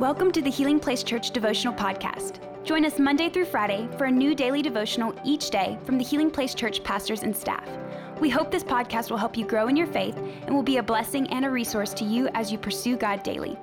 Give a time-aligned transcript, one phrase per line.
[0.00, 2.40] Welcome to the Healing Place Church Devotional Podcast.
[2.64, 6.32] Join us Monday through Friday for a new daily devotional each day from the Healing
[6.32, 7.64] Place Church pastors and staff.
[8.18, 10.82] We hope this podcast will help you grow in your faith and will be a
[10.82, 13.56] blessing and a resource to you as you pursue God daily.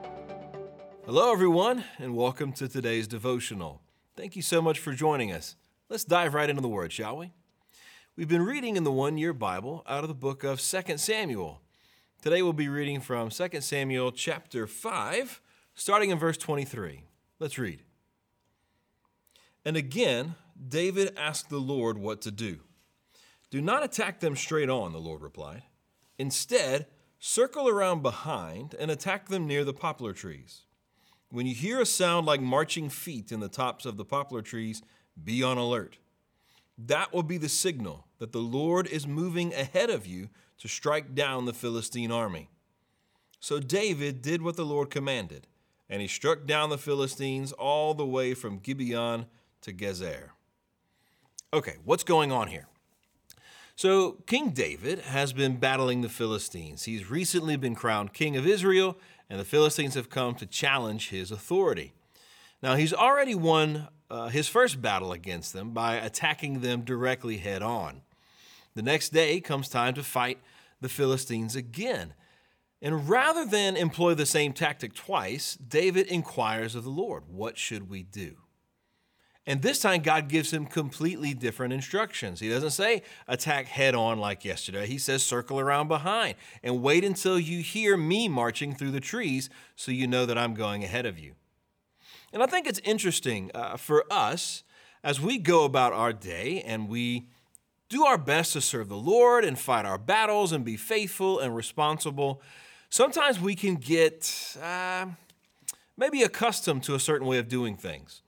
[1.06, 3.82] Hello, everyone, and welcome to today's devotional.
[4.16, 5.58] Thank you so much for joining us.
[5.90, 7.34] Let's dive right into the Word, shall we?
[8.16, 11.60] We've been reading in the one year Bible out of the book of 2 Samuel.
[12.22, 15.42] Today we'll be reading from 2 Samuel chapter 5,
[15.74, 17.04] starting in verse 23.
[17.40, 17.84] Let's read.
[19.64, 20.36] And again,
[20.68, 22.60] David asked the Lord what to do.
[23.50, 25.64] Do not attack them straight on, the Lord replied.
[26.18, 26.88] Instead,
[27.20, 30.62] circle around behind and attack them near the poplar trees.
[31.30, 34.82] When you hear a sound like marching feet in the tops of the poplar trees,
[35.22, 35.98] be on alert.
[36.78, 40.30] That will be the signal that the Lord is moving ahead of you
[40.60, 42.50] to strike down the Philistine army.
[43.40, 45.48] So David did what the Lord commanded,
[45.92, 49.26] and he struck down the Philistines all the way from Gibeon
[49.62, 50.30] to Gezer.
[51.54, 52.68] Okay, what's going on here?
[53.76, 56.86] So, King David has been battling the Philistines.
[56.86, 58.98] He's recently been crowned king of Israel,
[59.30, 61.94] and the Philistines have come to challenge his authority.
[62.64, 67.62] Now, he's already won uh, his first battle against them by attacking them directly head
[67.62, 68.02] on.
[68.76, 70.38] The next day comes time to fight
[70.80, 72.14] the Philistines again.
[72.82, 77.90] And rather than employ the same tactic twice, David inquires of the Lord, What should
[77.90, 78.38] we do?
[79.48, 82.40] And this time, God gives him completely different instructions.
[82.40, 84.86] He doesn't say attack head on like yesterday.
[84.86, 89.50] He says circle around behind and wait until you hear me marching through the trees
[89.76, 91.34] so you know that I'm going ahead of you.
[92.32, 94.64] And I think it's interesting uh, for us
[95.04, 97.28] as we go about our day and we
[97.90, 101.56] do our best to serve the Lord and fight our battles and be faithful and
[101.56, 102.42] responsible.
[102.92, 105.06] Sometimes we can get uh,
[105.96, 108.22] maybe accustomed to a certain way of doing things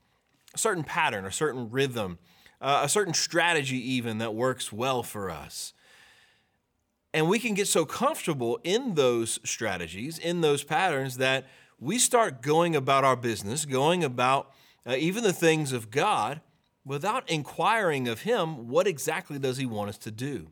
[0.54, 2.18] a certain pattern, a certain rhythm,
[2.62, 5.74] uh, a certain strategy, even that works well for us.
[7.12, 11.44] And we can get so comfortable in those strategies, in those patterns, that
[11.78, 14.50] we start going about our business, going about
[14.86, 16.40] uh, even the things of God,
[16.86, 20.48] without inquiring of Him what exactly does He want us to do.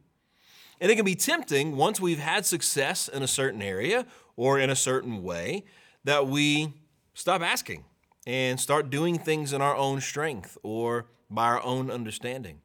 [0.83, 4.05] And it can be tempting once we've had success in a certain area
[4.35, 5.63] or in a certain way
[6.03, 6.75] that we
[7.15, 7.85] stop asking
[8.27, 12.63] and start doing things in our own strength or by our own understanding.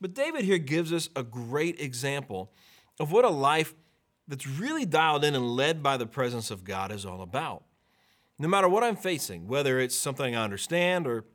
[0.00, 2.50] But David here gives us a great example
[2.98, 3.74] of what a life
[4.26, 7.64] that's really dialed in and led by the presence of God is all about.
[8.38, 11.26] No matter what I'm facing, whether it's something I understand or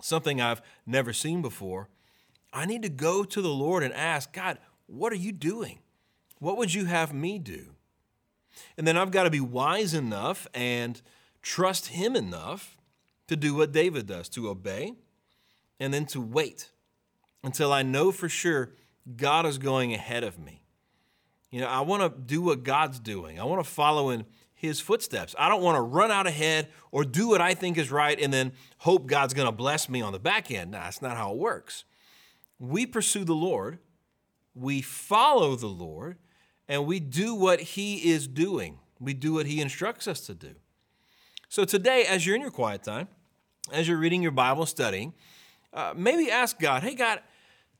[0.00, 1.88] something I've never seen before,
[2.52, 5.78] I need to go to the Lord and ask, God, what are you doing?
[6.38, 7.74] What would you have me do?
[8.76, 11.00] And then I've got to be wise enough and
[11.42, 12.76] trust Him enough
[13.28, 14.94] to do what David does to obey
[15.78, 16.70] and then to wait
[17.42, 18.72] until I know for sure
[19.16, 20.62] God is going ahead of me.
[21.50, 24.24] You know, I want to do what God's doing, I want to follow in
[24.56, 25.34] his footsteps.
[25.38, 28.32] I don't want to run out ahead or do what I think is right and
[28.32, 30.70] then hope God's going to bless me on the back end.
[30.70, 31.84] No, that's not how it works.
[32.58, 33.78] We pursue the Lord,
[34.56, 36.16] we follow the Lord,
[36.66, 38.78] and we do what he is doing.
[38.98, 40.54] We do what he instructs us to do.
[41.48, 43.08] So today, as you're in your quiet time,
[43.70, 45.12] as you're reading your Bible, studying,
[45.72, 47.20] uh, maybe ask God, hey, God,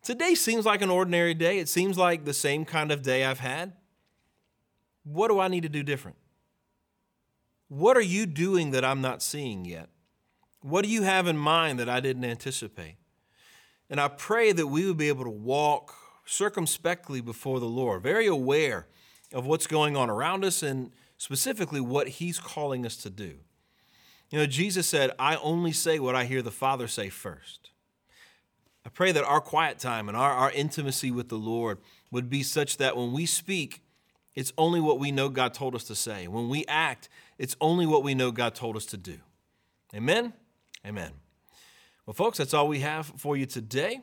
[0.02, 1.58] today seems like an ordinary day.
[1.58, 3.72] It seems like the same kind of day I've had.
[5.02, 6.18] What do I need to do different?
[7.68, 9.88] What are you doing that I'm not seeing yet?
[10.60, 12.96] What do you have in mind that I didn't anticipate?
[13.88, 15.94] And I pray that we would be able to walk
[16.26, 18.86] circumspectly before the Lord, very aware
[19.32, 23.38] of what's going on around us and specifically what He's calling us to do.
[24.30, 27.70] You know, Jesus said, I only say what I hear the Father say first.
[28.84, 31.78] I pray that our quiet time and our, our intimacy with the Lord
[32.10, 33.82] would be such that when we speak,
[34.34, 36.28] it's only what we know God told us to say.
[36.28, 37.08] When we act,
[37.38, 39.18] it's only what we know God told us to do.
[39.94, 40.32] Amen?
[40.84, 41.12] Amen.
[42.04, 44.00] Well, folks, that's all we have for you today.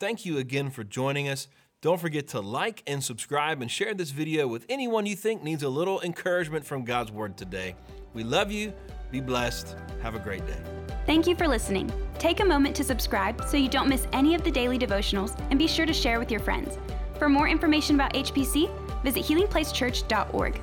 [0.00, 1.46] Thank you again for joining us.
[1.82, 5.62] Don't forget to like and subscribe and share this video with anyone you think needs
[5.62, 7.76] a little encouragement from God's Word today.
[8.14, 8.72] We love you.
[9.10, 9.76] Be blessed.
[10.00, 10.56] Have a great day.
[11.04, 11.92] Thank you for listening.
[12.18, 15.58] Take a moment to subscribe so you don't miss any of the daily devotionals and
[15.58, 16.78] be sure to share with your friends.
[17.18, 18.70] For more information about HPC,
[19.02, 20.60] visit healingplacechurch.org.